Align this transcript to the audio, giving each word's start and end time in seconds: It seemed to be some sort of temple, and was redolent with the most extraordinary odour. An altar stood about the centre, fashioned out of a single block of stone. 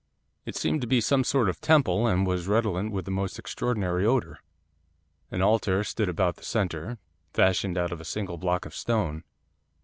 It 0.47 0.55
seemed 0.55 0.81
to 0.81 0.87
be 0.87 0.99
some 0.99 1.23
sort 1.23 1.47
of 1.47 1.61
temple, 1.61 2.07
and 2.07 2.25
was 2.25 2.47
redolent 2.47 2.91
with 2.91 3.05
the 3.05 3.11
most 3.11 3.37
extraordinary 3.37 4.03
odour. 4.03 4.39
An 5.29 5.43
altar 5.43 5.83
stood 5.83 6.09
about 6.09 6.37
the 6.37 6.43
centre, 6.43 6.97
fashioned 7.33 7.77
out 7.77 7.91
of 7.91 8.01
a 8.01 8.03
single 8.03 8.39
block 8.39 8.65
of 8.65 8.73
stone. 8.73 9.23